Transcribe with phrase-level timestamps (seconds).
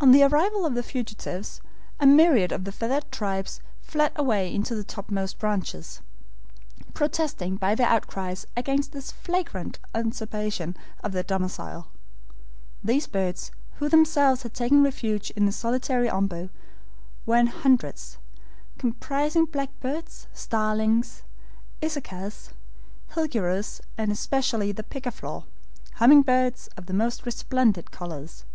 [0.00, 1.60] On the arrival of the fugitives
[2.00, 6.00] a myriad of the feathered tribes fled away into the topmost branches,
[6.94, 11.88] protesting by their outcries against this flagrant usurpation of their domicile.
[12.82, 16.48] These birds, who themselves had taken refuge in the solitary OMBU,
[17.26, 18.16] were in hundreds,
[18.78, 21.24] comprising blackbirds, starlings,
[21.82, 22.54] isacas,
[23.08, 25.44] HILGUEROS, and especially the pica flor,
[25.96, 28.46] humming birds of most resplendent colors.